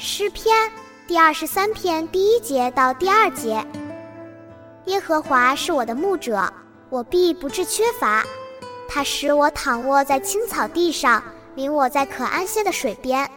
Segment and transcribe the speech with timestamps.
[0.00, 0.54] 诗篇
[1.08, 3.66] 第二十三篇第一节到第二节：
[4.84, 6.48] 耶和华是我的牧者，
[6.88, 8.24] 我必不致缺乏。
[8.88, 11.20] 他使我躺卧在青草地上，
[11.56, 13.28] 领我在可安歇的水边。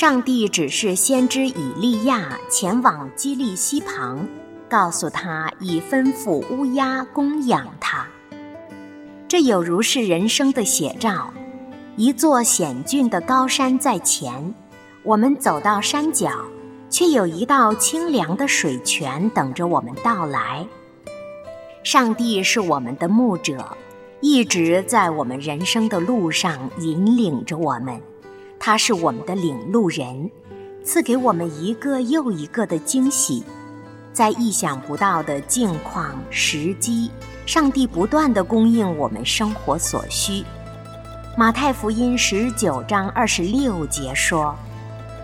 [0.00, 4.26] 上帝指示先知以利亚前往基利溪旁，
[4.66, 8.06] 告诉他已吩咐乌鸦供养他。
[9.28, 11.30] 这有如是人生的写照：
[11.96, 14.54] 一座险峻的高山在前，
[15.02, 16.30] 我们走到山脚，
[16.88, 20.66] 却有一道清凉的水泉等着我们到来。
[21.82, 23.76] 上帝是我们的牧者，
[24.22, 28.00] 一直在我们人生的路上引领着我们。
[28.62, 30.30] 他是我们的领路人，
[30.84, 33.42] 赐给我们一个又一个的惊喜，
[34.12, 37.10] 在意想不到的境况时机，
[37.46, 40.44] 上帝不断的供应我们生活所需。
[41.38, 44.54] 马太福音十九章二十六节说：“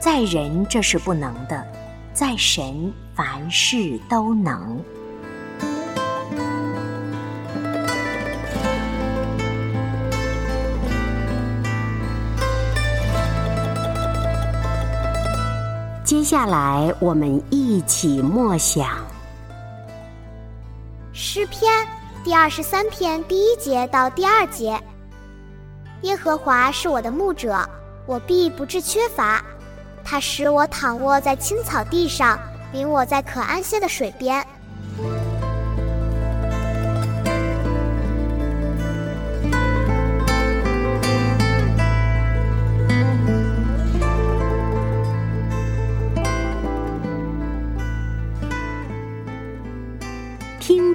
[0.00, 1.62] 在人这是不能的，
[2.14, 4.82] 在神凡事都能。”
[16.06, 19.04] 接下来，我们一起默想
[21.12, 21.68] 诗篇
[22.22, 24.80] 第二十三篇第一节到第二节：
[26.02, 27.58] 耶和华是我的牧者，
[28.06, 29.42] 我必不致缺乏。
[30.04, 32.38] 他使我躺卧在青草地上，
[32.72, 34.46] 领我在可安歇的水边。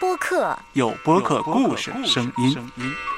[0.00, 3.13] 播客，有播客故事声音。